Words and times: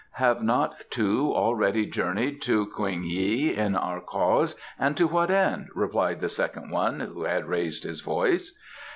"Have 0.13 0.41
not 0.41 0.89
two 0.89 1.31
already 1.31 1.85
journeyed 1.85 2.41
to 2.41 2.65
Kuing 2.75 3.03
yi 3.03 3.55
in 3.55 3.75
our 3.75 3.99
cause, 4.01 4.55
and 4.79 4.97
to 4.97 5.05
what 5.05 5.29
end?" 5.29 5.67
replied 5.75 6.21
the 6.21 6.27
second 6.29 6.71
one 6.71 7.01
who 7.01 7.25
had 7.25 7.45
raised 7.45 7.83
his 7.83 8.01
voice. 8.01 8.57